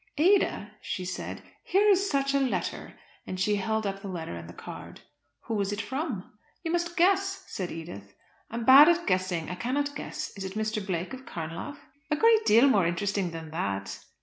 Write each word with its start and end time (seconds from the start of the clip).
"Ada," 0.17 0.71
she 0.81 1.05
said, 1.05 1.43
"here 1.63 1.87
is 1.89 2.09
such 2.09 2.33
a 2.33 2.39
letter;" 2.39 2.95
and 3.27 3.39
she 3.39 3.57
held 3.57 3.85
up 3.85 4.01
the 4.01 4.07
letter 4.07 4.35
and 4.35 4.49
the 4.49 4.53
card. 4.53 5.01
"Who 5.41 5.61
is 5.61 5.71
it 5.71 5.79
from?" 5.79 6.27
"You 6.63 6.71
must 6.71 6.97
guess," 6.97 7.43
said 7.45 7.71
Edith. 7.71 8.15
"I 8.49 8.55
am 8.55 8.65
bad 8.65 8.89
at 8.89 9.05
guessing, 9.05 9.47
I 9.47 9.53
cannot 9.53 9.95
guess. 9.95 10.35
Is 10.35 10.43
it 10.43 10.53
Mr. 10.55 10.83
Blake 10.83 11.13
of 11.13 11.27
Carnlough?" 11.27 11.77
"A 12.09 12.15
great 12.15 12.43
deal 12.47 12.67
more 12.67 12.87
interesting 12.87 13.29
than 13.29 13.51
that." 13.51 14.03